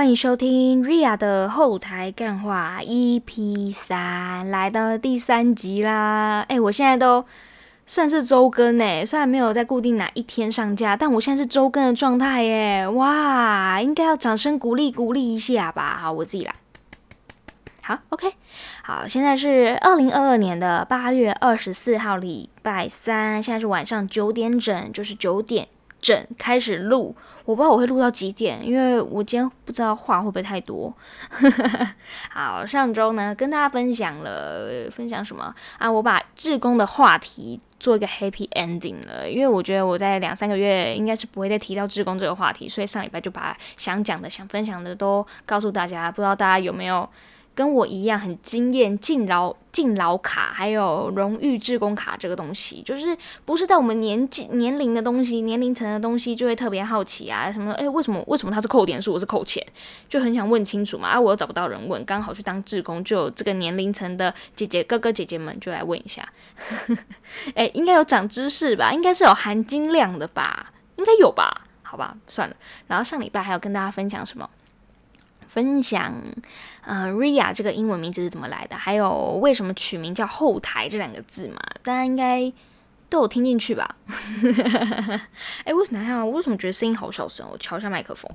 [0.00, 6.42] 欢迎收听 Ria 的后台干话 EP 三，来到第三集啦！
[6.48, 7.26] 哎，我现在都
[7.84, 12.88] 算是周更呢，虽然没有在固定哪一天上架，但我现在是周更的状态耶！
[12.88, 15.98] 哇，应该要掌声鼓励鼓励一下吧？
[16.00, 16.54] 好，我自己来。
[17.82, 18.32] 好，OK，
[18.82, 25.68] 好，现在是二零二二年的八月二十四号，礼拜三，现在是晚上九点整，就是九点。
[26.00, 27.14] 整开始录，
[27.44, 30.92] 我不知道我会录到几点，因为我今天不知道话会不会太多。
[32.30, 35.90] 好，上周呢跟大家分享了分享什么啊？
[35.90, 46.10] 我把志工的话题做一个 happy ending 了，因为我觉得我在两三个月应该是不会再提到志工这个话题，所以上礼拜就把想讲的、想分享的都告诉大家。
[46.10, 47.08] 不知道大家有没有？
[47.60, 53.14] 跟我一样很惊艳敬劳敬劳卡，还有荣誉志工卡这个东西，就是
[53.44, 59.62] 不是在我们年纪年龄的东西、年龄层的东西，就会特别好奇啊，什么诶，为什么为什么他是扣点数，我是扣钱，
[60.08, 61.08] 就很想问清楚嘛。
[61.08, 66.26] 啊，我又找不到人问，刚好去当志工，就有这个年龄层的姐姐哥哥姐姐们就来问一下。
[67.54, 68.90] 诶，应该有长知识吧？
[68.94, 70.72] 应该是有含金量的吧？
[70.96, 71.54] 应该有吧？
[71.82, 72.56] 好吧，算了。
[72.86, 74.48] 然后上礼拜还有跟大家分享什么？
[75.50, 76.14] 分享，
[76.84, 78.76] 呃，Ria 这个英文名字是怎么来的？
[78.76, 81.56] 还有为什么取名叫后台这两个字嘛？
[81.82, 82.52] 大家应该
[83.08, 83.96] 都有听进去吧？
[85.66, 86.24] 哎，为什么呀？
[86.24, 87.44] 我为什么觉得声音好小声？
[87.50, 88.30] 我敲一下麦克风。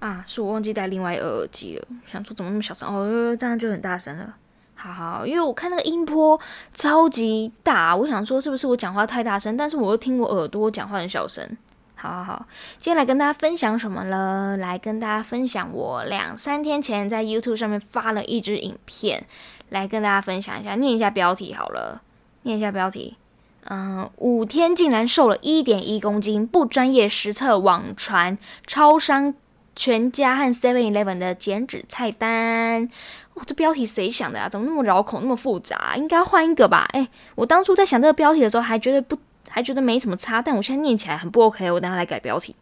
[0.00, 1.86] 啊，是我忘记带另外一个耳机了。
[2.04, 2.88] 想说怎么那么小声？
[2.92, 4.34] 哦，这样就很大声了。
[4.74, 6.38] 好好，因为我看那个音波
[6.74, 9.56] 超级大，我想说是不是我讲话太大声？
[9.56, 11.56] 但是我又听我耳朵讲话很小声。
[11.98, 14.54] 好好好，今天来跟大家分享什么了？
[14.58, 19.24] 来跟大家分享我两三天前在 YouTube 上面发了一支影片，
[19.70, 22.02] 来跟大家分享一下，念一下标题好了，
[22.42, 23.16] 念一下标题。
[23.64, 29.34] 嗯，五天竟然瘦了一点一公斤，不专业实测网传超商、
[29.74, 32.90] 全家和 Seven Eleven 的减脂菜单。
[33.34, 34.48] 哇，这标题谁想的啊？
[34.50, 35.96] 怎么那么绕口，那么复杂？
[35.96, 36.86] 应该换一个吧？
[36.92, 39.16] 哎，我当初在想这个标题的时候，还觉得不。
[39.56, 41.70] 还觉得没什么差，但我现在念起来很不 OK。
[41.70, 42.54] 我等下来改标题。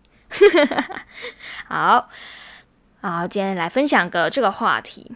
[1.67, 2.09] 好，
[3.01, 5.11] 好，今天来分享个这个话题。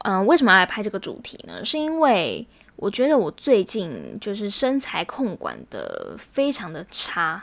[0.00, 1.64] 嗯，为什么要来拍这个主题呢？
[1.64, 7.42] 是因为我觉得我最近就是身材控管的非常的差。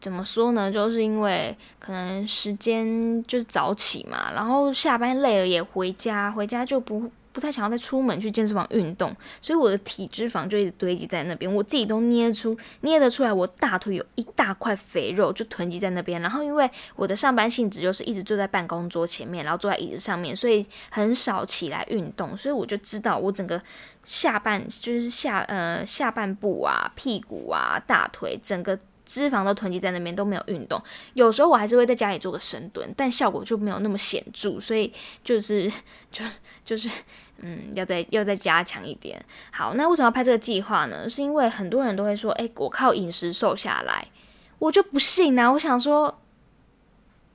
[0.00, 0.72] 怎么说呢？
[0.72, 7.10] 就是因为可能时间就是早起嘛，然后下班累了也回家，回家就不。
[7.36, 11.54] 不太想要再出门去健身房运动，所以我的体脂肪就一直堆积在那边。
[11.54, 16.18] 我自己都捏出捏得出来，我大腿有一大块肥肉就囤积在那边。
[16.22, 22.34] 然后因为我的上班性质就是一直坐在办公桌前面，然后坐在椅子上面，所以很少起来运动。
[22.34, 23.60] 所以我就知道我整个
[24.02, 28.78] 下半就是下呃下半部啊、屁股啊、大腿整个。
[29.06, 30.78] 脂肪都囤积在那边，都没有运动。
[31.14, 34.92] 有时候我还是会在家里做个深蹲，但效果就没有那么显著，所以
[35.24, 35.72] 就是
[36.12, 36.90] 就是就是，
[37.38, 39.24] 嗯，要再要再加强一点。
[39.50, 41.08] 好，那为什么要拍这个计划呢？
[41.08, 44.08] 是因为很多人都会说，哎，我靠饮食瘦下来，
[44.58, 45.50] 我就不信啊！
[45.52, 46.20] 我想说。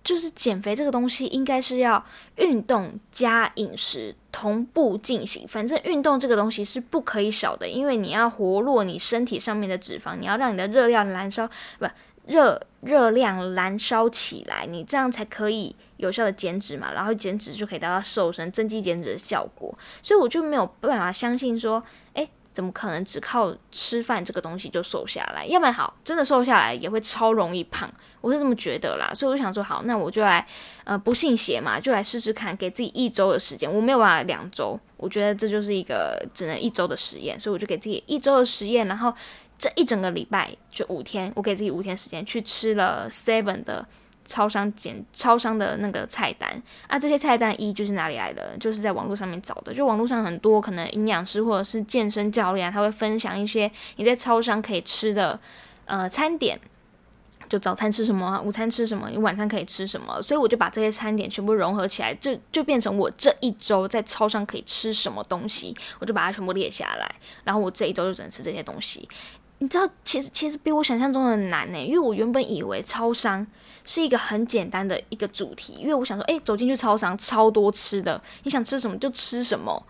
[0.03, 2.03] 就是减肥这个东西，应该是要
[2.37, 5.47] 运动加饮食同步进行。
[5.47, 11.47] 反正运动这个东西是不可以少的，因为你要活络你身体上面的脂肪，你要让你的热量燃烧，
[11.77, 11.87] 不
[12.25, 16.91] 热热量燃烧起来，你这样才可以有效的减脂嘛。
[16.93, 19.77] 然后减脂就可以达到瘦身、增肌减脂的效果。
[20.01, 21.83] 所以我就没有办法相信说，
[22.13, 22.29] 诶。
[22.53, 25.45] 怎么可能只靠吃饭这个东西就瘦下来？
[25.45, 27.89] 要不然好，真的瘦下来也会超容易胖，
[28.19, 29.13] 我是这么觉得啦。
[29.13, 30.45] 所以我就想说，好，那我就来，
[30.83, 33.71] 呃，不信邪嘛，就来试试看，给自己一周的时间。
[33.71, 39.13] 我没有办法两周，我觉得这就是一个只能一周的实验，所以我就给自己一周的实验，然后
[39.57, 43.87] 这一整个礼拜就五天，我给自己五天时间去吃了 Seven 的。
[44.25, 48.55] 超商简超商的那个菜单啊，这些菜单一就是哪里来的？
[48.59, 49.73] 就是在网络上面找的。
[49.73, 55.39] 就网络上很多可能营养师或者是健身教练，他会分享一些你在超商可以吃的
[55.85, 56.59] 呃餐点，
[57.49, 60.21] 就早餐吃什么，午餐吃什么，你晚餐可以吃什么。
[60.21, 67.13] 所以我就把这些餐点全部融合起来，就就变成我这一周在超商可以吃什么东西，我就把它全部列下来，
[67.43, 69.09] 然后我这一周就只能吃这些东西。
[69.63, 73.45] 你知道，其实其实比我想象中的难呢，因为我原本以为超商
[73.85, 79.85] 是一个很简单的一个主题，因为我想说，诶，走进去超商超多吃的，你想吃什么就吃什么，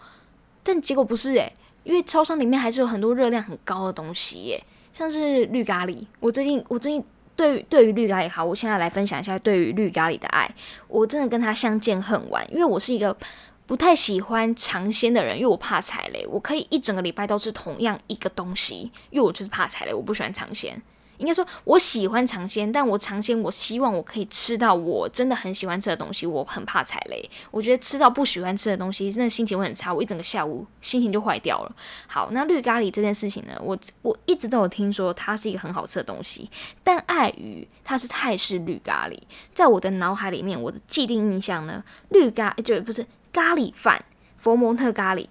[0.61, 1.53] 但结果不是诶，
[1.85, 7.01] 因为超商里面还是有很多热量很高的东西耶，像是绿咖喱，我最近我最近
[7.37, 10.53] 对对于绿咖喱好，我现在来分享一下对于绿咖喱的爱，
[10.89, 13.15] 我真的跟他相见恨晚，因为我是一个。
[13.65, 16.25] 不太喜欢尝鲜的人，因为我怕踩雷。
[16.27, 20.81] 我可以一整个礼拜都吃同样一个东西，因为我就是怕踩雷，我不喜欢尝鲜。
[21.17, 26.25] 应该说我喜欢尝鲜，但我尝鲜，我希望我可以吃到我真的很喜欢吃的东西。
[26.25, 31.75] 我很怕踩雷，我觉得吃到不喜欢吃的东西，真的心情会很差，我一整个下午心情就坏掉了。
[32.07, 36.49] 好，那绿咖喱这件事情呢，我我一直都有听说它是一个很好吃的东西，
[36.83, 39.15] 但碍于它是泰式绿咖喱，
[39.53, 44.03] 在我的脑海里面，我的既定印象呢，绿咖就不是咖喱饭，
[44.37, 45.27] 佛蒙特咖喱。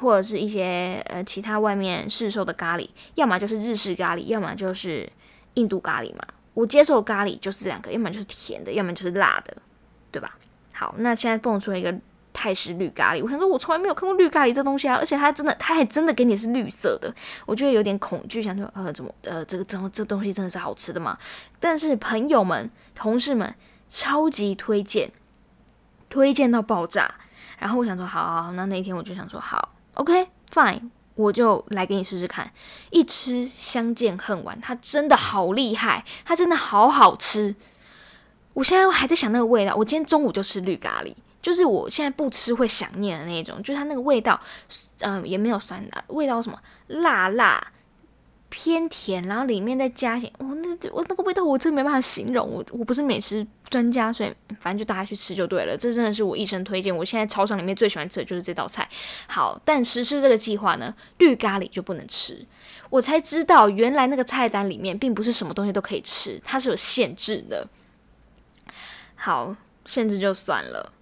[0.00, 5.06] 或者是一些呃其他外面市售的咖喱，要么就是日式咖喱，要么就是
[5.52, 6.22] 印度咖喱嘛。
[6.54, 9.54] 我接受咖喱就是这两个，要么就是甜的，要么就是辣的，
[10.10, 10.38] 对吧？
[10.72, 11.94] 好，那现在蹦出来一个
[12.32, 17.14] 泰式绿咖喱，我想说，我从来没有看过绿咖喱这东西啊，而且它真的，它还真的给你是绿色的，
[17.44, 21.18] 我觉得有点恐惧，想说呃怎么呃这个怎么这东西真的是好吃的吗？
[21.60, 23.54] 但是朋友们、同事们
[23.90, 25.12] 超级推荐，
[26.12, 27.10] 推荐到爆炸。
[27.58, 29.70] 然后我想说，好好好，那那一天我就想说好。
[29.94, 32.52] OK，fine，我就来给你试试看。
[32.90, 37.56] 一吃相见恨晚，它真的好厉害，它真的好好吃。
[38.52, 39.74] 我现在还在想那个味道。
[39.74, 44.38] 我今天中午就吃绿咖喱，就是我现在不吃会想念的那种，就是它那个味道，
[45.00, 47.72] 嗯，也没有酸的，味道什么辣辣。
[48.54, 55.74] 偏甜，然后里面再加些，哦，那我那个味道我真没办法形容，我我不是美食专家，所以反正就大家去吃就对了。
[55.74, 58.86] 这真的是我一生推荐，我现在超市里面最喜欢吃的就是这道菜。
[59.26, 62.46] 好，但实施这个计划呢，绿咖喱就不能吃。
[62.90, 67.66] 我才知道原来那个菜单里面并不是什么东西都可以吃，它是有限制的。
[69.14, 69.56] 好，
[69.86, 70.92] 限制就算了。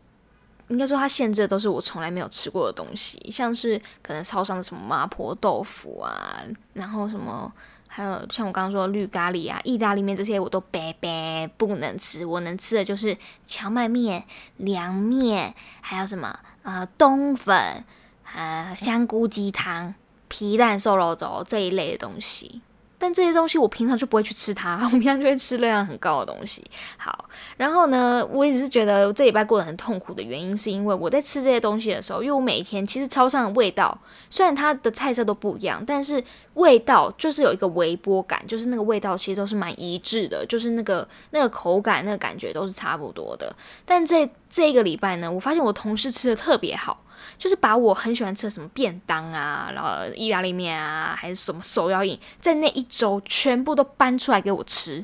[0.71, 7.53] 应该说，它限制的都是我从来没有吃过的东西，像是可能超商的什么麻婆豆腐啊，然后什么，
[7.89, 12.25] 还有像我刚刚说绿咖喱啊、意大利面这些，我都拜拜不能吃。
[12.25, 14.25] 我能吃的就是荞麦面、
[14.59, 17.85] 凉面，还有什么呃冬粉、
[18.33, 19.93] 呃香菇鸡汤、
[20.29, 22.63] 皮蛋瘦肉粥这一类的东西。
[23.01, 26.63] 但这些东西我平常就不会去吃它， 我平常就会吃热量很高的东西。
[26.99, 27.25] 好，
[27.57, 33.99] 然后呢，我也是觉得这礼拜过得很痛苦的原因，是因为我在吃这些东西的时候，因为我每天其实超上的味道，
[34.29, 36.23] 虽然它的菜色都不一样，但是
[36.55, 43.51] 味道就是有一个微波感，就是那个味道其实都是蛮一致的，就是那个那个口感、那个感觉都是差不多的。
[43.87, 47.03] 但这这个礼拜呢，我发现我同事吃的特别好。
[47.41, 55.03] 就是把我很喜欢吃的什么便当啊，然后意大利面啊，还是什么手摇饮，在那一周全部都搬出来给我吃，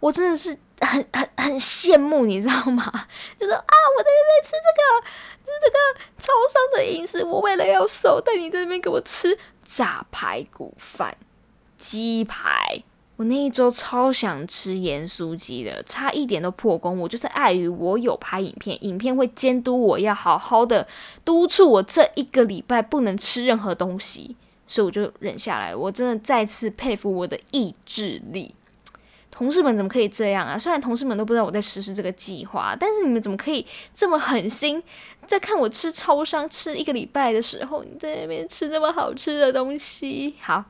[0.00, 2.82] 我真的是很很很羡慕，你知道吗？
[3.38, 5.06] 就是啊，我在那边吃这个，
[5.44, 5.76] 就是这个
[6.16, 11.14] 超商的饮食，我为了要瘦，但你在那边给我吃炸排骨饭、
[11.76, 12.82] 鸡排。
[13.18, 17.00] 我那一周超想吃盐酥鸡的，差一点都破功。
[17.00, 20.86] 我就是碍于我有拍影片，影片会监督我要好好的
[21.24, 24.36] 督促我这一个礼拜不能吃任何东西，
[24.68, 25.74] 所以我就忍下来。
[25.74, 28.54] 我真的再次佩服我的意志力。
[29.32, 30.56] 同事们怎么可以这样啊？
[30.56, 34.80] 虽然同事们都不知道我在实施这个计划，但是你们怎么可以这么狠心，
[35.26, 40.34] 在看我吃超商吃一个礼拜的时候，你在那边吃那么好吃的东西？
[40.40, 40.64] 好。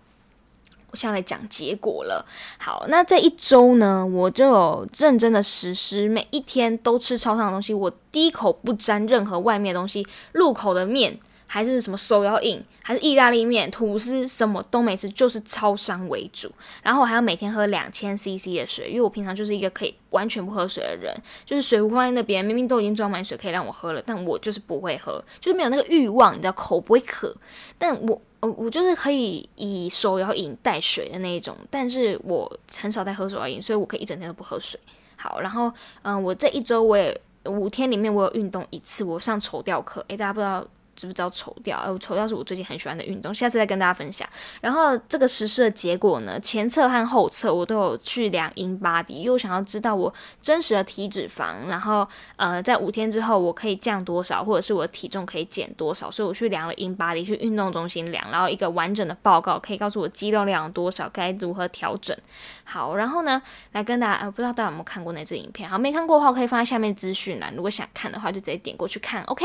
[0.90, 2.24] 我现在来讲结果了。
[2.58, 11.18] 好，那这一周呢，我就有认真的实施，每一天都吃超商的东西，我第一口不沾任何外面的东西，入口的面。
[11.50, 16.52] 还是什么手摇饮，还是意大利面、吐司，什么都没吃，就是超商为主。
[16.82, 21.14] 然后我还要每天喝两千 CC 的水，因为我平常就是一个可以完全不喝水的人，
[21.46, 27.34] 就是水壶放在那边，明明都已经装满水可以让我喝了，但我就是不会喝，就是没有那个欲望，你知道口不会渴。
[27.78, 34.78] 但我哦我就是可以以手摇饮带水的那一种，但是我很少在喝手摇饮，所以我可以一整天都不喝水。
[35.16, 40.64] 好，然后嗯，我这一周我也五天里面我有运动一次，我上绸吊课，诶，大家不知道。
[40.98, 41.78] 知不知道丑掉？
[41.78, 44.28] 哎，丑掉是我最近很喜欢的运动，下次再跟大家分享。
[44.60, 50.12] 然后这个实施的结果呢，前侧和后侧我都有去量 in body，因为我想要知道我
[50.42, 62.16] 真实的体脂肪，然后呃，在五天之后我可以降多少，或者是我体重可以减多少，所以我去量了 in body，去运动中心量，然后一个完整的报告可以告诉我肌肉量多少，该如何调整。
[62.64, 63.40] 好，然后呢，
[63.72, 65.68] 来跟大家，呃，不知道大家有没有看过那支影片？
[65.70, 69.22] 好，没看过的话可以放在下面资讯栏，如果想看的话就直接点过去看。
[69.24, 69.44] OK，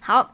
[0.00, 0.30] 好。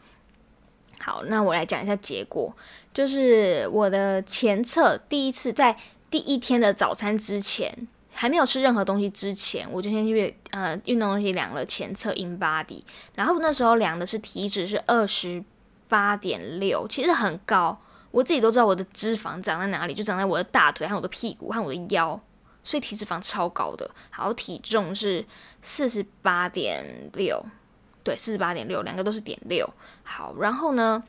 [0.99, 2.55] 好，那我来讲一下结果，
[2.93, 5.77] 就是我的前侧第一次在
[6.11, 12.83] 第一天的早餐之前，还没有吃任何东西之前，我就先去呃运动东西量了前侧 in body，
[13.15, 15.45] 然后那时候量的是体脂是二十
[15.89, 17.79] 八点六，其实很高，
[18.11, 22.21] 我自己都知道我的脂肪长在哪里，就长在我的大腿和我的屁股和我的腰，
[22.65, 23.89] 所以体脂肪超高的。
[24.11, 25.25] 好，体重是
[25.63, 27.45] 四十八点六。
[28.07, 29.69] 对，四十八点六，两个都是点六。
[30.05, 31.03] 好，然后呢？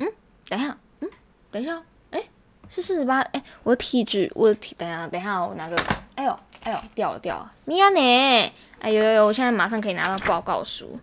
[0.00, 0.12] 嗯，
[0.48, 1.08] 等一下，嗯，
[1.52, 2.20] 等一下，哎，
[2.68, 3.20] 是四十八。
[3.20, 5.76] 哎，我的体脂，我的体，等下等下，我拿个，
[6.16, 8.52] 哎呦哎呦，掉了掉了，咪呀呢？
[8.80, 10.98] 哎呦呦呦，我现在马上可以拿到报告书。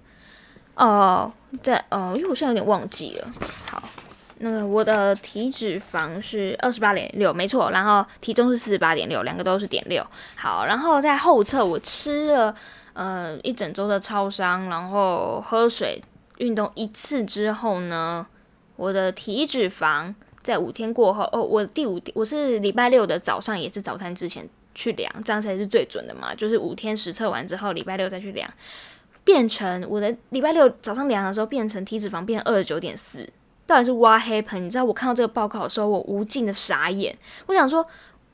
[0.75, 1.31] 哦，
[1.63, 3.31] 在哦，因为我现在有点忘记了。
[3.69, 3.81] 好，
[4.39, 10.05] 那个我的体脂肪是二十八点六，没错，然后体重是四十八点六，两个都是点六。
[10.35, 12.53] 好，然后在后侧我吃了
[12.93, 16.01] 呃一整周的超商，然后喝水、
[16.37, 18.25] 运动一次之后呢，
[18.75, 20.13] 我的体脂肪。
[20.43, 26.33] 在五天过后，哦，我第五天我是礼拜六的早上，也是早餐之前去量，这样才是最准的嘛。
[26.33, 28.51] 就是五天实测完之后，礼拜六再去量，
[29.23, 33.29] 变成我的礼拜六早上量的时候，变成体脂肪变二十九点四，
[33.67, 37.15] 到底是挖黑盆你知道我看到这个报告的时候，我无尽的傻眼。
[37.45, 37.85] 我想说，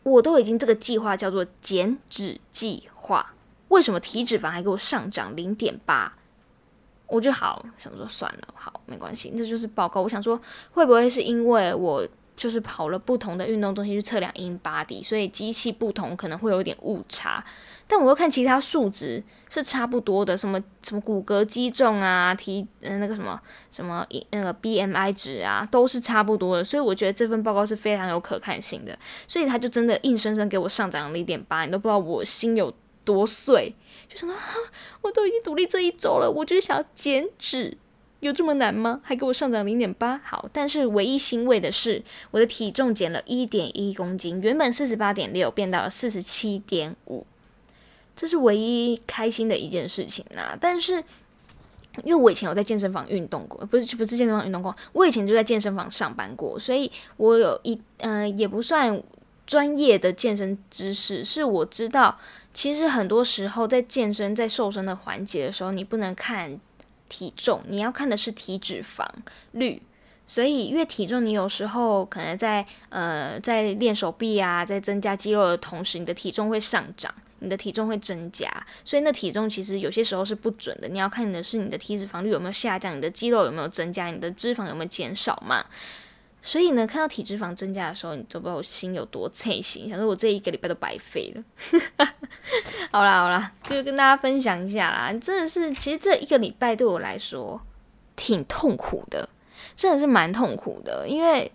[0.04, 3.34] 我都已经这个计划叫做减脂计划，
[3.70, 6.14] 为什么体脂肪还给我上涨零点八？
[7.08, 10.02] 我就好想说算了，好没关系，这就是报告。
[10.02, 10.40] 我想说
[10.72, 12.06] 会不会是因为我
[12.36, 17.44] 就是跑了不同的运动东西去测量 in body，所以机器不同可能会有点误差。
[17.88, 26.64] 但我又看其他数值是差不多的，什么什么骨骼肌重啊，体呃那个什么什么那个 BMI 值啊，都是差不多的。
[26.66, 29.00] 所以我觉得这份报告是非常有可看性的。
[29.26, 32.74] 所以他就真的硬生生给我上涨了一点八，你都不知道我心有
[33.08, 33.74] 多岁。
[34.10, 34.38] 就想说，
[35.02, 37.76] 我都已经独立这一周了，我就是想要减脂，
[38.20, 39.02] 有这么难吗？
[39.04, 47.26] 还给我上涨零点八，好，但是唯一欣慰的是，我的体重减了一点一公斤，原本四十八点六变到了四十七点五，
[48.16, 50.58] 这是唯一开心的一件事情啦。
[50.60, 51.04] 但是，
[52.04, 59.04] 因为我以前有在健身房运动过，不是不是健身房运动过，我以前就在健身房上班过，所以我有一嗯，也不算
[59.48, 62.20] 专业的健身知识，是我知道。
[62.54, 66.60] 其实很多时候，在健身、在瘦身的环节的时候，你不能看
[67.08, 69.08] 体重，你要看的是体脂肪
[69.52, 69.82] 率。
[70.28, 78.52] 所以，因为体重，你有时候可能在呃在练手臂啊，在增加肌肉的同时，你的体重会上涨，你的体重会增加。
[78.84, 80.90] 所以，那体重其实有些时候是不准的。
[80.90, 85.64] 你要看你的是你的体脂肪率有没有下降，你的肌肉有没有增加，你的脂肪有没有减少嘛。
[86.48, 91.44] 所以呢，看到体脂肪增加的时候，你都不知道我心有多脆心，想说我这一个礼拜都白费了。
[92.90, 97.60] 好啦好啦，就跟大家分享一下啦，真的是，其实这一个礼拜对我来说
[98.16, 99.28] 挺痛苦的，
[99.76, 101.52] 真的是蛮痛苦的，因为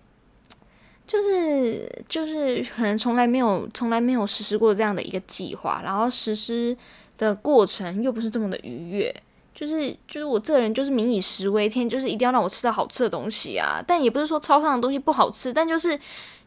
[1.06, 6.76] 就是就是可能从来没有从来没有实施过这样的一个计划，然后实施
[7.16, 9.22] 的过程又不是这么的愉悦。
[9.62, 13.80] 就是就是我这人就是民以食为天，就是一定要让我吃到好吃的东西啊！
[13.86, 15.96] 但也不是说超商的东西不好吃，但就是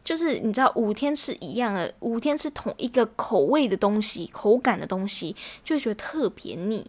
[0.04, 6.86] 就是你知道，五天吃一样的，五天吃同一个口味的东西、口感的东西，就觉得特别腻。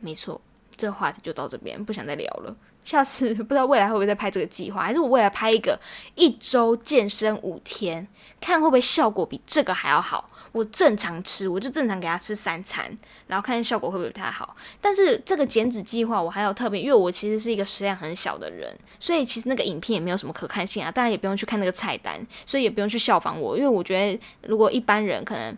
[0.00, 0.40] 没错，
[0.76, 2.56] 这个话题就到这边，不想再聊了。
[2.82, 5.78] 下次不知道未来会不会再拍这个计划，还是我未来拍一个
[6.16, 8.08] 一周健身五天，
[8.40, 10.28] 看会不会效果比这个还要好。
[10.52, 12.90] 我正常吃，我就正常给他吃三餐，
[13.26, 14.54] 然后看效果会不会不太好。
[14.80, 20.90] 但是这个减脂计划我还有特别，因为我其实是一个食量很小的人，所以其实那个影片也没有什么可看性啊。
[20.90, 25.56] 大家也不用去看那个菜单，所以也不用去效仿我，因为我觉得如果一般人可能，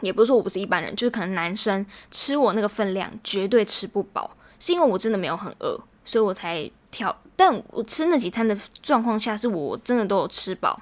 [0.00, 4.30] 也不是说我不是一般人，就是可能男生吃我那个分量绝对吃不饱，
[4.60, 7.16] 是因为我真的没有很饿，所以我才挑。
[7.34, 10.80] 但我吃那几餐的状况下，是我真的都有吃饱。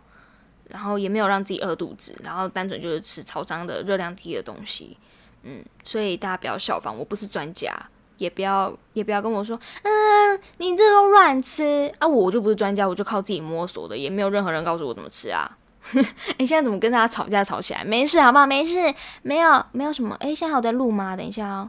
[0.73, 4.97] 然后也没有让自己饿肚子，然后单纯就是吃超脏的热量低的东西，
[5.43, 7.71] 嗯，所以大家不要效仿，我不是专家，
[8.17, 15.59] 也不要也不要跟我说，嗯，你这个乱吃啊，我就不是专家，我就靠自己摸索的，也没有任何人告诉我怎么吃啊。
[15.93, 17.85] 哎，现在怎么跟大家吵架吵起来？
[17.85, 18.47] 没事，好不好？
[18.47, 20.17] 没事，没有没有什么。
[20.21, 21.17] 哎，现在还有在录吗？
[21.17, 21.69] 等一下哦。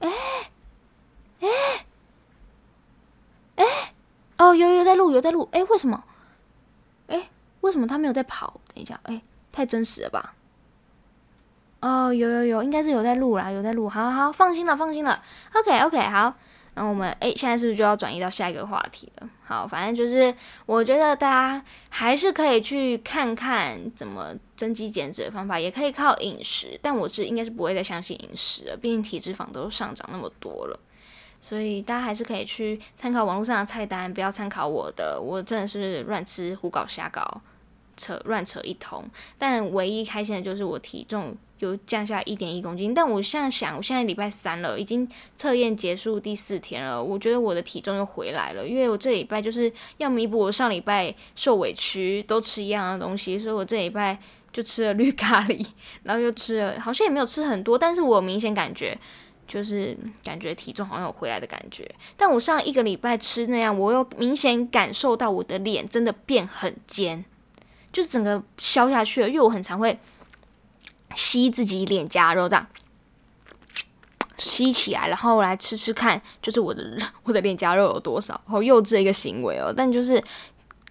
[0.00, 0.10] 哎
[1.40, 1.48] 哎
[3.56, 3.64] 哎，
[4.36, 5.48] 哦，有有在录，有在录。
[5.52, 6.04] 哎，为什么？
[7.06, 7.28] 哎，
[7.60, 8.60] 为什么他没有在跑？
[8.74, 10.34] 等一下，哎，太真实了吧？
[11.80, 13.88] 哦，有有有，应该是有在录啦，有在录。
[13.88, 15.20] 好好，放心了，放心了。
[15.52, 16.32] OK OK，好，
[16.74, 19.28] 那我们哎，现在是不是就要转移到下一个话题了？
[19.44, 20.32] 好，反正就是
[20.64, 30.78] 我觉得大家还是可以去看看怎么增肌减脂的方法，也可以靠饮食，但我是应该是不会再相信饮食了，毕竟体脂肪都上涨那么多了。
[31.44, 37.42] 所以大家还是可以去参考网络上的菜单，不要参考我的，我真的是乱吃胡搞瞎搞，
[37.96, 39.04] 扯乱扯一通。
[39.36, 42.94] 但唯一开心的就是我体重有降下一点一公斤。
[42.94, 54.16] 但我现在想，我现在礼拜三了，已经测验结束第四天了，我觉得我的体重又回来了，因为我这礼拜就是要弥补我上礼拜受委屈，都吃一样的东西，所以我这礼拜
[54.52, 55.66] 就吃了绿咖喱，
[56.04, 58.96] 然后又吃了，好像也没有吃很多，但是我明显感觉。
[59.52, 59.94] 就是
[60.24, 61.86] 感觉体重好像有回来的感觉。
[62.16, 67.22] 但我上一个礼拜吃那样，我又明显感受到我的脸真的变很尖，
[67.92, 69.28] 就是整个消下去了。
[69.28, 69.98] 因为我很常会
[71.14, 72.66] 吸自己脸颊肉这样。
[74.38, 79.72] 吸起来，然后来吃吃看，就是我的 我的脸颊肉有多少，好幼稚的一个行为哦。
[79.76, 80.20] 但就是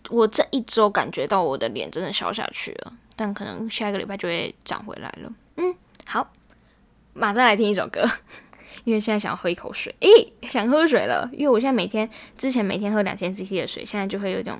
[0.10, 5.34] 我这一周感觉到我的脸真的消下去了，但可能下一个礼拜就会长回来了。
[5.58, 5.76] 嗯，
[6.06, 6.32] 好，
[7.14, 8.08] 马上来听一首歌，
[8.84, 10.10] 因为现在想喝一口水，诶，
[10.48, 11.30] 想喝水了。
[11.34, 14.58] 因为我现在每天之前每天喝两千 CC 的水，现在就会有一种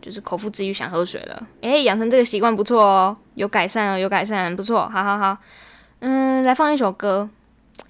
[0.00, 1.46] 就是口腹之欲想喝水了。
[1.62, 5.38] 诶，养成这个习惯不错哦，有改善哦，有改善，不错，好好好。
[6.00, 7.30] 嗯，来放一首歌。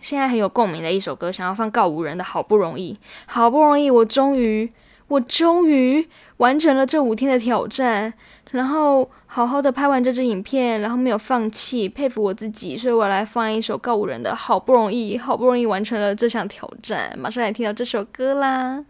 [0.00, 4.70] 现在很有共鸣的一首歌，想要放告五人的好不容易，好不容易，我终于，
[5.08, 6.06] 我终于
[6.38, 8.12] 完成了这五天的挑战，
[8.50, 18.84] 然后好好的拍完这支影片，然后没有放弃，佩服我自己，所以我来放一首告五人的好不容易，好不容易完成了这项挑战，马上来听到这首歌啦。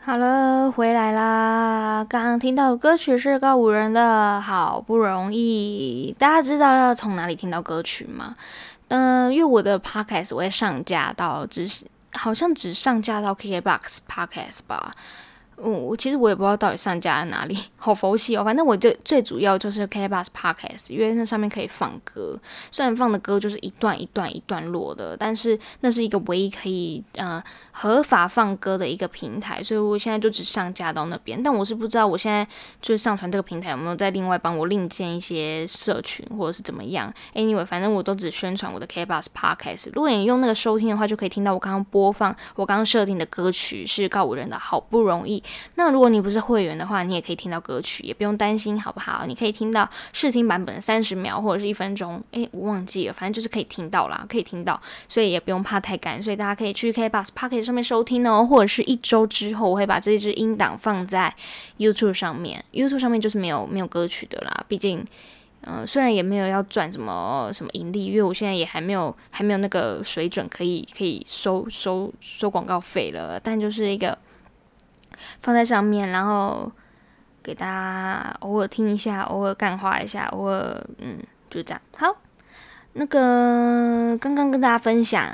[0.00, 8.34] 好了，回来啦，刚刚听到的歌曲是告五人的好不容易，大家知道要从哪里听到歌曲吗？
[8.88, 14.92] 嗯，因为我的 podcast 我会上架到只是好像只上架到 KKBOX podcast 吧。
[15.56, 18.44] 嗯，我其实我也不知道到底上架在哪里， 好佛系哦。
[18.44, 22.38] 反正我就最主要就是 K Bus Podcast，因为那上面可以放歌。
[22.70, 27.42] 虽然放的歌就是一段一段一段落的，但是那是一个唯一可以呃
[27.72, 31.40] 合法放歌的一个平台，所以我现在就只上架到那边。
[31.42, 32.46] 但我是不知道我现在
[32.82, 37.12] 就是上传这个平台有没有再另外帮我另建一些社群或者是怎么样。
[37.34, 39.90] Anyway，反正我都只宣传我的 K Bus Podcast。
[39.92, 45.43] 如果你用那个收听的话，就可以听到我刚刚播放我刚刚设定的歌曲是告五人的好不容易。
[45.76, 49.24] 那如果你不是会员的话，你也可以听到歌曲，也不用担心，好不好？
[49.26, 61.34] 你可以听到试听版本三十秒或者是一分钟，诶，我忘记了，反正就是可以听到啦，可以听到，所以也不用怕太干，所以大家可以去 K Bus Pocket 上面收听哦，或者是一周之后我会把这一支音档放在
[61.78, 65.06] YouTube 上面，YouTube 上面就是没有没有歌曲的啦，毕竟，
[65.62, 74.16] 嗯，虽然也没有要赚什么什么盈利，因为我现在也还没有还没有那个水准可以可以收收收广告费了，但就是一个。
[75.40, 76.70] 放在上面，然后
[77.42, 81.18] 给大家偶尔听一下，偶尔干化一下，偶尔嗯，
[81.50, 81.80] 就这样。
[81.96, 82.16] 好，
[82.94, 85.30] 那个刚刚跟大家分享，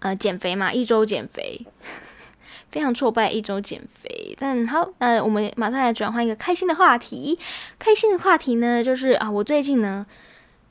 [0.00, 1.66] 呃，减肥嘛，一周减肥，
[2.70, 4.36] 非常挫败，一周减肥。
[4.38, 7.38] 但好，那我们马上来转换一个开心的话题。
[7.78, 10.06] 开心的话题呢，就是啊，我最近呢，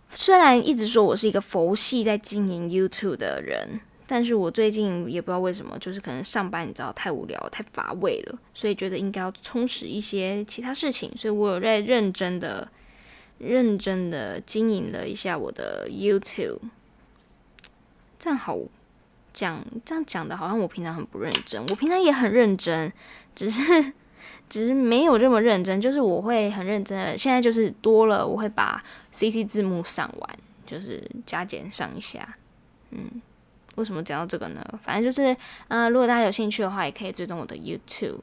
[0.09, 3.79] 虽然一直说我是一个佛系在经营 YouTube 的人。
[4.05, 12.69] 但是我最近也不知道为什么，就是可能上班你知道太无聊、太乏味了，所以觉得应该要充实一些其他事情，所以我有在认真的、
[13.37, 16.59] 认真的经营了一下我的 YouTube。
[18.19, 18.57] 这样好
[19.31, 22.91] 讲，这样讲的好像我平常很不认真，我平常也很认真，
[23.33, 23.93] 只是
[24.49, 32.37] 只是没有这么认真，就是我会很认真的，现在就是多了，我会把 CC 字幕上完，就是加减上一下，
[32.91, 33.21] 嗯。
[33.75, 34.63] 为什么讲到这个呢？
[34.81, 35.35] 反正就是，
[35.67, 38.19] 嗯，如果大家有兴趣的话，也可以追踪我的 YouTube，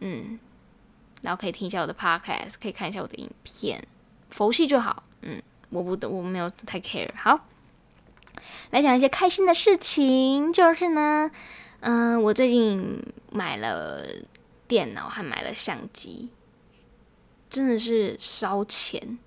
[0.00, 0.38] 嗯，
[1.22, 3.86] 然后可以听一下我的 Podcast，可以看一下我的影片，
[4.30, 7.10] 佛系就好，嗯，我不，我没有太 care。
[7.16, 7.46] 好，
[8.70, 11.30] 来讲一些开心的事情，就是呢，
[11.80, 14.06] 嗯，我最近买了
[14.66, 16.30] 电脑，还买了相机，
[17.48, 19.18] 真的是烧钱。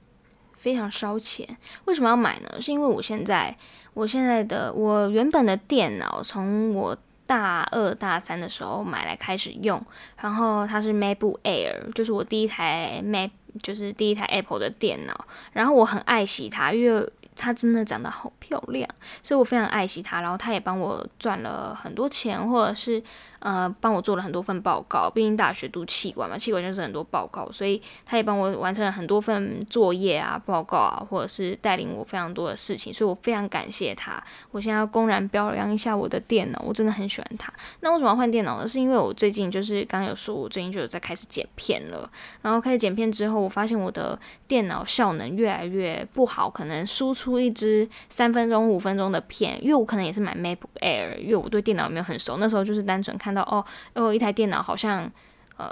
[0.60, 1.48] 非常烧钱，
[1.86, 2.60] 为什么要买呢？
[2.60, 3.56] 是因为我现在，
[3.94, 6.96] 我现在的我原本的电脑，从我
[7.26, 9.82] 大二大三的时候买来开始用，
[10.18, 13.32] 然后它是 MacBook Air，就是我第一台 Mac，
[13.64, 18.88] 就是第一台 Apple 的电脑，然后我很爱惜它，因为它真的长得好漂亮，
[19.24, 23.02] 所以我非常爱惜它，然后它也帮我赚了很多钱，或者是。
[23.40, 34.22] 呃，帮我做了很多份报告，毕竟大学读气管嘛，气管就是很多报告，所以他也帮我完成了很多份作业啊、报告啊，或者是带领我非常多的事情，所以我非常感谢他。
[34.52, 37.50] 我现在要公然表扬一下我的电脑，我真的很喜欢它。
[37.80, 38.68] 那为什么要换电脑呢？
[38.68, 53.29] 是因为我最近就是刚刚有说，我最近就有在开始剪片了，然后开始剪片之后，我发现我的电脑效能越来越不好，可能输出一支三分钟、五分钟的片，因为我可能也是买 MacBook Air，因为我对电脑没有很熟，那时候就是单纯看。
[53.30, 53.64] 看到哦，
[53.94, 55.10] 哦，一台电脑好像，
[55.58, 55.72] 呃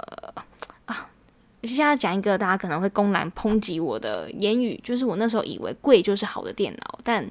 [0.86, 1.08] 啊，
[1.64, 7.28] 现在讲一个大家可能会公然抨击我的言语，就是我那时候以为贵就是好的电脑，但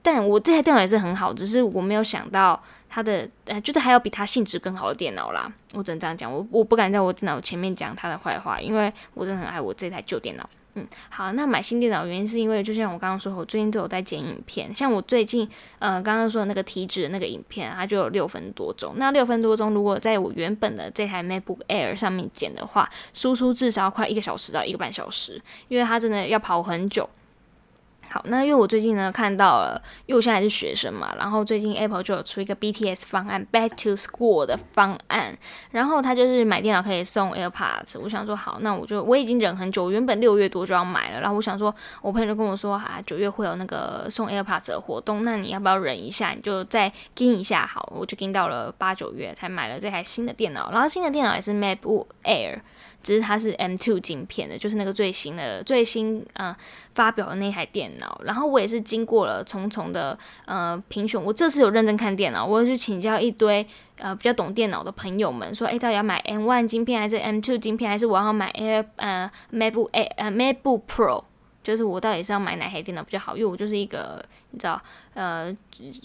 [0.00, 5.52] 但我这台电脑也是很好，只是我没有想到它的，呃，就是还有比它性质更好的电脑啦。
[5.74, 10.48] 我只能这样讲，我我不敢在我电脑前面讲它的坏话，因为我真的很爱我这台旧电脑。
[10.76, 14.72] 嗯，好，那买新电脑原因是因为，就像我刚刚说，我最近都有在剪影片。
[14.74, 18.92] 像我最近，呃，刚刚说的那个体脂的那个影片，它就有六分多钟。
[18.96, 27.08] 那六分多钟，如果在我原本的这台 MacBook Air 上面剪的话，输出至少要快一个小时到一个半小时，因为它真的要跑很久。
[28.08, 35.36] 好，那因为我最近呢看到了，因为我现在是学生嘛，然后最近 Apple 就有出一个 BTS 方案，Back to School 的方案，
[35.70, 37.98] 然后他就是买电脑可以送 AirPods。
[38.00, 46.30] 我想说好，那我就我已经忍很久，原本六月多就要买了，然后我想说，我朋友就跟我说啊，九月会有那个送 AirPods 的活动，那你要不要忍一下？
[46.30, 52.60] 你就再盯一下，好，我就盯到了八九月才买了这台新的电脑，然后新的电脑也是 MacBook Air。
[53.06, 56.54] 只是它是 M2 镜片的，就是那个最新的、最新呃
[56.92, 58.20] 发表的那台电脑。
[58.24, 63.64] 然后我也是经过了重重的呃评选，我这次有认真看电脑，我去请教一堆
[63.98, 71.22] 呃比较懂电脑的朋友们，说，诶，到底要买 M1 镜片还是 M2 镜片，还是我要买 Air 呃 MacBook Air 呃 MacBook Pro？
[71.62, 73.36] 就是我到底是要买哪台电脑比较好？
[73.36, 74.24] 因为我就是一个
[74.56, 74.80] 你知道。
[75.12, 75.50] 呃，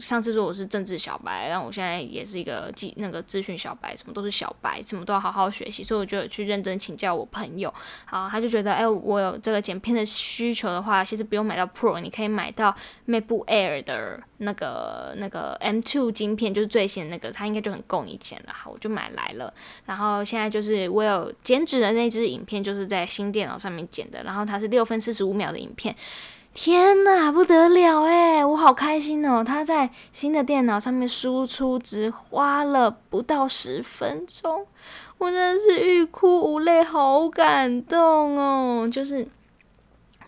[0.02, 7.74] 上次说我是政治小白，然后我现在也是一个记那个资讯小白，什么都是小白，什么都要好好学习，所以我就去认真请教我朋友。
[8.06, 12.74] 好，他就觉得，哎，我有这个剪片的需求的话，其实不用买到 Pro，你可以买到
[13.06, 18.54] MacBook Air 的那个那个 M2 晶片，就是最新那个，它应该就很够你剪了。
[18.54, 19.54] 好，我就买来了。
[19.86, 25.94] 然后现在就是我有剪纸的那支影片，就是在新电脑上面剪的，然后它是六分四十五秒的影片。
[26.54, 27.81] 天呐，不得了，
[28.62, 29.44] 好开心哦！
[29.44, 34.68] 他在新的电脑上面输出只花了不到十分钟，
[35.18, 38.88] 我真的是欲哭无泪，好感动哦！
[38.88, 39.28] 就是，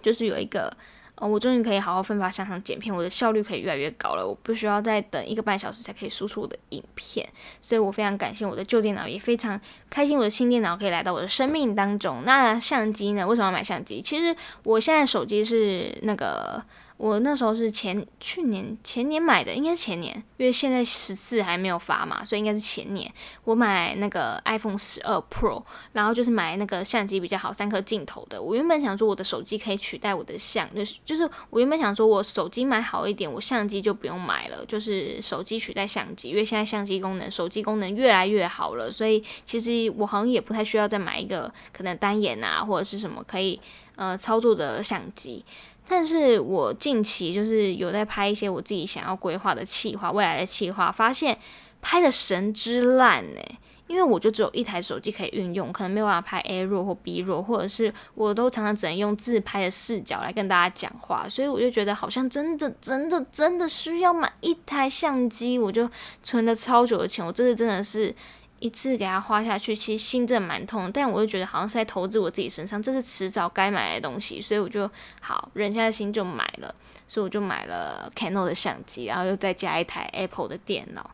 [0.02, 0.76] 就是有一个。
[1.16, 4.28] 呃我终于可以好好奋发向上剪片，我的效率可以越来越高了。
[4.28, 7.30] 我不需要再等一个半小时才可以输出我的影片，
[7.62, 12.24] 所以我非常感谢我的旧电脑，也非常开心我的新电脑可以来到我的生命当中。
[12.26, 13.28] 那相机呢？
[13.28, 14.02] 为什么要买相机？
[14.02, 16.62] 其实我现在手机是那个。
[16.98, 23.12] 我那时候是前去年前年买的，应该是前年，因为现在十四还没有发嘛，所以应该是前年。
[23.44, 28.42] 我买那个 iPhone 十二 Pro，然后就是买那个相机比较好，三颗镜头的。
[28.42, 43.60] 我原本想说我的手机可以取代我的相，就是就是我原本想说我手机买好一点，我相机就不用买了，就是手机取代相机，因为现在相机功能、手机功能越来越好了，所以其实我好像也不太需要再买一个可能单眼啊或者是什么可以
[43.96, 45.44] 呃操作的相机。
[45.88, 51.38] 但是我近期就是有在拍一些我自己想要规划的企划，未来的企划，发现
[51.82, 53.42] 拍的神之烂呢。
[53.86, 65.88] 因为我就只有一台手机可以运用，可能没有办法拍 A 弱或 B 弱，或者是我都常常只能用自拍的视角来跟大家讲话，所以我就觉得好像真的真的真的需要买一台相机，我就
[66.24, 68.16] 存了超久的钱，我这次真的是。
[68.64, 76.74] 一次给他花下去，其实心真的蛮痛，但我就觉得好像是在投资我自己身上，这是迟早该买的东西，所以我就好忍下心就买了，
[77.06, 81.12] 所以我就买了 Canon 的相机，然后又再加一台 Apple 的电脑。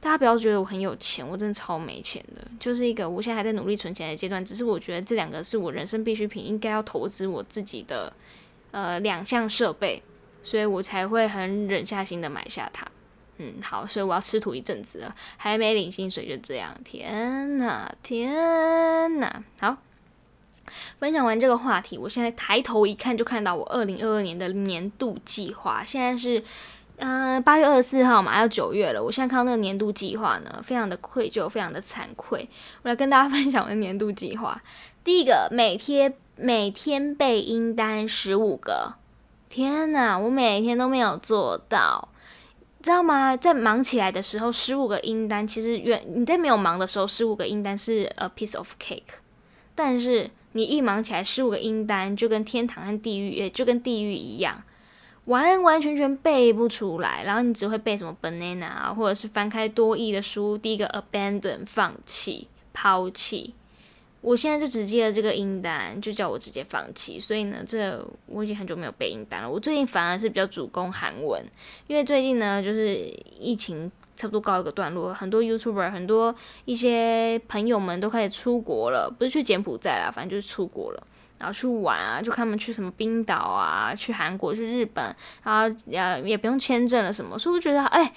[0.00, 4.44] 大家不要觉得我很有钱，我真的超没钱的，就是一个我现在还在努力存钱的阶段。
[4.44, 8.12] 只是我觉得这两个是我人生必需品，应该要投资我自己的
[8.72, 10.02] 呃两项设备，
[10.42, 12.84] 所以我才会很忍下心的买下它。
[13.42, 19.78] 嗯，好，所以我要吃土一阵子了，还没领薪水就这样，天呐，天呐，好，
[20.98, 26.44] 分享完这个话题，我现在抬头一看就看到我二零二二年的年度计划，现在是
[26.98, 32.46] 嗯八月二十四号嘛，要九月了，我现在看到那个年度计划呢，非常的愧疚，非常的惭愧，
[32.82, 34.60] 我来跟大家 分享我的年度计划，
[35.02, 38.96] 第一个，每天每天背音单十五个，
[39.48, 42.10] 天呐，我每天都没有做到。
[42.82, 43.36] 知道吗？
[43.36, 49.20] 在忙起来的时候，十五个音单其实原你在没有忙的时候，十五个音单是 a piece of cake。
[49.74, 54.62] 但是你一忙起来，十五个音单就跟天堂和地狱，也就跟地狱一样，
[55.26, 57.22] 完完全全背不出来。
[57.24, 63.54] 然后你只会背什么 banana，或者是翻开多义的书，第一个 abandon 放弃、抛弃。
[64.22, 67.18] 我现在就只记得这个音单，就叫我直接放弃。
[67.18, 69.50] 所以呢，这我已经很久没有背音单了。
[69.50, 71.42] 我最近反而是比较主攻韩文，
[71.86, 72.96] 因为最近呢，就是
[73.38, 76.34] 疫情差不多告一个段落，很多 YouTuber、很多
[76.66, 81.06] 一些朋友们都开始出国了，不是去柬埔寨啦，反正就是出国了，
[81.38, 85.02] 然后去玩啊，就看他们去什么冰岛啊，去韩国、去日本，
[85.42, 88.12] 然后也也不用签证了什么，所以我觉得，哎。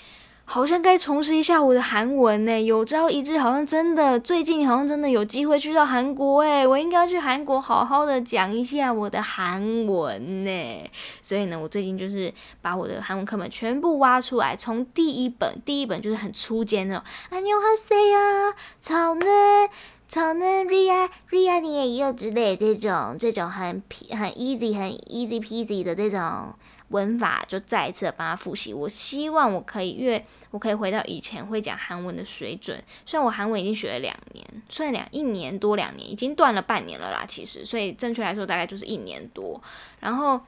[0.52, 10.90] 好像该重拾一下我的韩文呢，有朝一日好像真的，最近好像真的有机会去到韩国诶，我应该去韩国好好的讲一下我的韩文呢。
[11.20, 19.68] 所以呢，我最近就是把我的韩文课本全部挖出来，从第一本，第一本就是很初阶的，안녕하세 요， 超嫩。
[20.10, 26.54] 从呢 Ria Ria 你也有之类这种这种很很 easy 很 easy peasy 的这种
[26.93, 28.73] 文法，就再一次的帮他复习。
[28.73, 32.81] 我希望我可以，因为我可以回到以前会讲韩文的水准。
[33.05, 37.25] 虽然我韩文已经学了两年，算两一年多两年，已经断了半年了啦。
[37.27, 39.61] 其实，所以正确来说大概就是一年多。
[39.99, 40.39] 然后。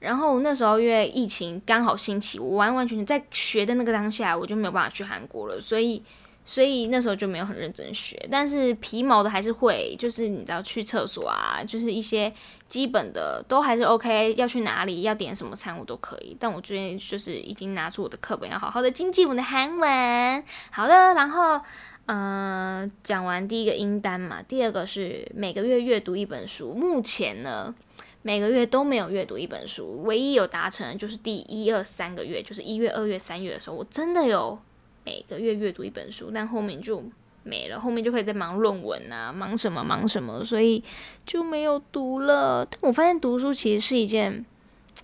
[0.00, 6.00] 然后那时候因为疫情刚好兴起，我完完全全在学的那个当下，我就没有办法去韩国了，所以
[6.50, 8.18] 所以那时候就没有很认真学。
[8.30, 12.32] 但是皮毛的还是会，就是你知道去厕所啊，就是一些
[12.66, 14.34] 基本的都还是 OK。
[14.38, 16.34] 要去哪里，要点什么餐，我都可以。
[16.40, 20.44] 但我最近就是已经拿出我的课本，要好好的精进我的韩文。
[20.70, 21.60] 好的，然后
[22.06, 26.72] 嗯，讲完第一个音单嘛，第二个是每个月阅读一本书。
[26.72, 27.74] 目前呢。
[28.20, 34.58] 每个月都没有阅读一本书，唯一有达成的就是第一二三个月，就是一月、二月、三月的时候，我真的有
[35.08, 37.02] 每个月阅读一本书，但后面就
[37.42, 40.84] 没了，后面就可以在忙论文啊，忙什么忙什么，所以
[41.24, 42.66] 就没有读了。
[42.70, 44.44] 但我发现读书其实是一件，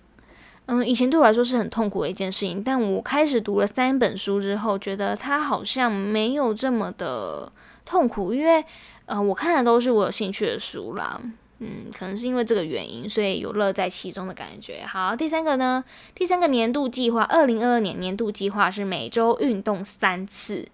[0.67, 7.51] 嗯，以前对我来说是很痛苦的一件事情，但我开始读了三本书之后，觉得它好像没有这么的
[7.83, 8.63] 痛苦，因为
[9.07, 11.19] 呃，我看的都是我有兴趣的书啦。
[11.59, 14.85] 嗯，可能是因为这个原因，所以有乐在其中的感觉。
[14.85, 15.83] 好，第三个呢？
[16.13, 20.67] 第三个年度计划，二零二二年年度计划是每周运动三次。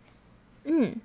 [0.64, 0.96] 嗯。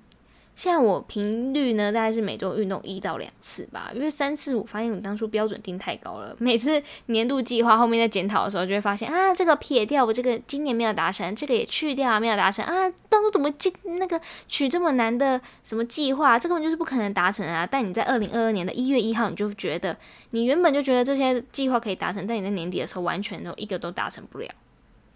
[0.57, 6.35] 现在我频率呢，大概是每周运动一到两次吧，因为三次我发现我当初标准定太高了。
[6.39, 12.91] 每次年度计划后面在检讨的时候，就会发现啊，这个撇掉，我这个今年没有达成，这个也去掉，没有达成啊。
[13.07, 17.63] 当初怎么进那个取这么难的什么计划，这根本就是不可能达成啊。
[17.63, 19.95] 但你在二零二二年的一月一号，你就觉得
[20.31, 24.49] 你原本就觉得这些计划可以达成，但你在年底的时候完全都一个都达成不了。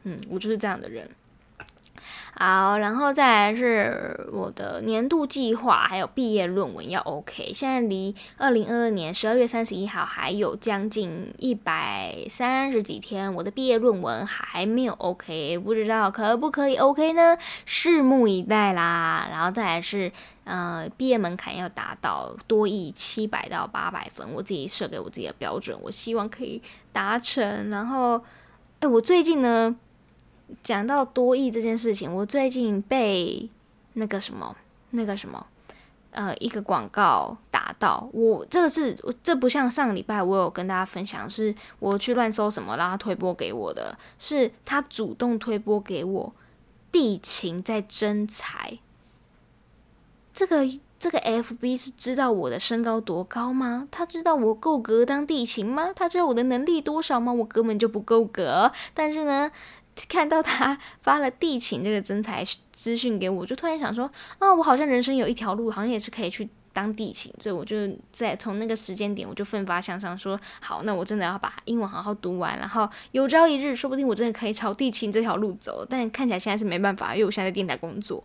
[0.03, 1.09] 嗯，我就是这样的人。
[2.33, 7.51] 好，然后再来是我的年度计划，还有毕业论文要 OK。
[7.53, 17.37] 现在离二零二二年十二月三十一号还有将近一百三十几天，我的毕业论文还没有 OK，不知道可不可以 OK 呢？
[17.67, 19.27] 拭目以待啦。
[19.29, 20.11] 然后再来是，
[20.45, 26.61] 呃，毕业门槛要达到多亿七百到八百分，我自己设给我自己的标准，我希望可以
[26.93, 27.69] 达成。
[27.69, 28.23] 然后，
[28.79, 29.75] 哎，我最近呢？
[30.63, 33.49] 讲到多益这件事情，我最近被
[33.93, 34.55] 那个什么、
[34.91, 35.45] 那个什么，
[36.11, 38.09] 呃，一个广告打到。
[38.13, 46.33] 我这个是，这不像上礼拜我有跟大家分享，是我去乱搜什么，让他推播给我的，是他主动推播给我。
[46.91, 48.79] 地勤在征才，
[50.33, 50.67] 这个
[50.99, 53.87] 这个 FB 是知道我的身高多高吗？
[53.89, 55.91] 他知道我够格当地勤吗？
[55.95, 57.31] 他知道我的能力多少吗？
[57.31, 58.71] 我根本就不够格。
[58.93, 59.51] 但是呢。
[60.07, 67.75] 看到他发了地勤这个征才资讯给我，就突然想说，啊，我好像人生有一条路，好像也是可以去当地勤，所以我就
[68.11, 75.85] 在从那个时间点，我就奋发向上，说好，那我真的要把英文好好读完，然后有朝一日，说不定我真的可以朝地勤这条路走。
[75.87, 78.23] 但看起来现在是没办法，因为我现在在电台工作。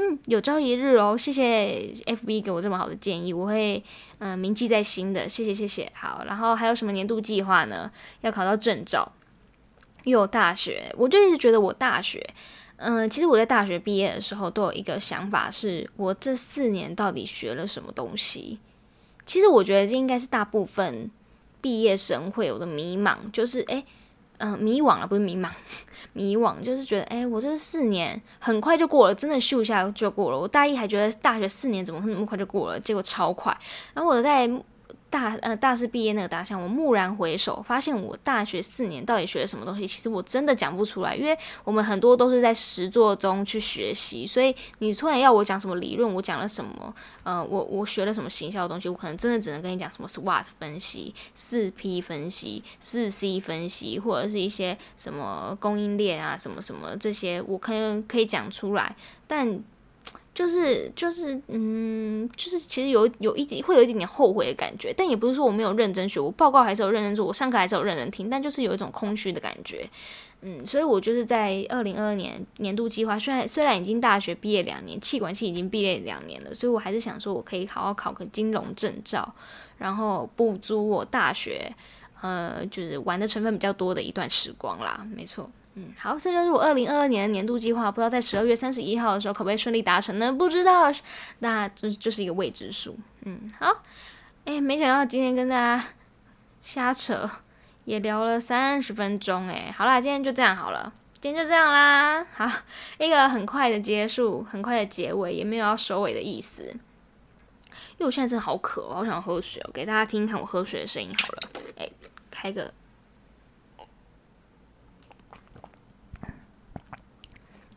[0.00, 3.82] 嗯，有朝一日哦，谢谢 FB 给我这么好的建议，我会
[4.18, 5.90] 嗯铭记在心的，谢谢谢谢。
[5.94, 7.90] 好，然后还有什么年度计划呢？
[8.20, 9.10] 要考到证照。
[10.10, 12.24] 有大学，我就一直觉得我大学，
[12.76, 18.58] 嗯，其实我在大学毕业的时候都有一个想法，是我这四年到底学了什么东西。
[19.24, 21.10] 其实我觉得这应该是大部分
[21.60, 23.84] 毕业生会有的迷茫，就是诶，
[24.38, 25.50] 嗯，迷惘了，不是迷茫，
[26.14, 30.38] 迷惘就是觉得诶，我这四年很快就过了，真的咻一下就过了。
[30.38, 33.56] 我大一还觉得大学四年怎么会那么快就过了，结果超快。
[33.94, 34.50] 然后我在。
[35.10, 39.86] 大呃大四毕业那个大象，我蓦然回首，发现我大学四年到底学了什么东西？
[39.86, 46.94] 其实我真的讲不出来，因为我们很多都是在实作中去学习，所以你突然要我讲什么理论，我讲了什么？
[47.22, 48.88] 呃，我我学了什么行销的东西？
[48.88, 58.94] 我可能真的只能跟你讲什么 SWOT 分析、四 P 分析、四 C 分析，或者是一些什么供应链啊，什么什么这些，我可能可以讲出来，
[59.26, 59.62] 但。
[60.38, 69.84] 就是就是嗯，就是其实有有一点会有一点点后悔的感觉，但也不是说我没有认真学，我报告还是有认真做，我上课还是有认真听，但就是有一种空虚的感觉，
[70.42, 79.34] 嗯，所以我就是在二零二二年年度计划，虽然虽然已经大学毕业两年，气管系已经毕业两年了，所以我还是想说我可以好好考个金融证照，
[79.78, 81.74] 然后补足我大学
[82.20, 85.50] 呃就是玩的成分比较多的一段时光啦，没错。
[85.80, 90.32] 嗯，好，这就是我二零二二年的年度计划，不知道在十二月三十一号的时候可不可以顺利达成呢？
[90.32, 90.92] 不知道，
[91.38, 92.98] 那就是就是一个未知数。
[93.22, 93.84] 嗯，好，
[94.44, 95.84] 哎，没想到今天跟大家
[96.60, 97.30] 瞎扯，
[97.84, 102.44] 也聊了三十分钟，哎，好啦，今天就这样好了，今天就这样啦，好，
[102.98, 106.64] 一个很快的结束，很快的结尾，也没有要收尾的意思。
[106.64, 111.48] 因为我现在真的好渴，我好想喝水哦，给大家听看我喝水的声音好了。
[111.76, 111.88] 哎，
[112.30, 112.72] 开个，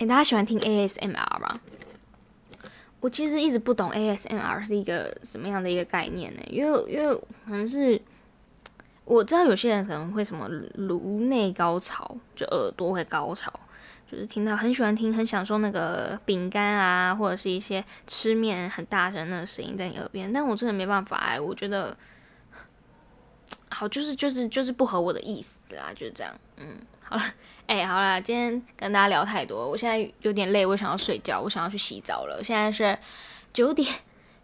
[0.06, 1.60] 大家喜欢听 ASMR 吗？
[3.00, 6.42] 我其实一直不懂 ASMR 是一个什么样的一个概念呢？
[6.48, 8.00] 因为因为可能是
[9.06, 13.52] 我知道有些人可能会什么颅内高潮，就耳朵会高潮。
[14.10, 21.96] 就是听到很喜欢听，很享受那个饼干啊，或者是一些吃面很大声那个声音在你耳边，但我真的没办法哎，我觉得
[23.82, 27.24] 好就是就是就是不合我的意思啦，就是这样，嗯，好了，
[27.66, 32.96] 哎，好了，今天跟大家聊太多，我现在有点累，我想要睡觉，我想要去洗澡了，现在是
[33.52, 33.92] 九点。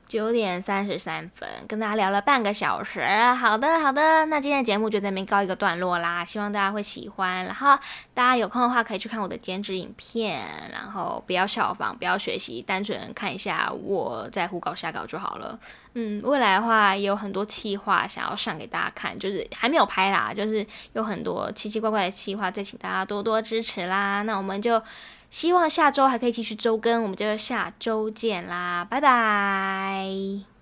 [0.08, 3.06] 九点三十三分，跟大家聊了半个小时。
[3.38, 6.24] 好的，好的，那今天的节目就这边告一个段落啦。
[6.24, 7.78] 希望大家会喜欢，然后
[8.14, 15.60] 大家有空的话可以去看我的剪纸影片，然后不要效仿，不要学习，单纯看一下我在胡搞瞎搞就好了。
[15.96, 24.22] 嗯，未来的话也有很多企划想要上给大家看，就是还没有拍啦，就是有很多奇奇怪怪的企划，再请大家多多支持啦。
[24.22, 24.82] 那我们就。
[25.30, 30.57] 希望下周还可以继续周更，我们就下周见啦，拜拜。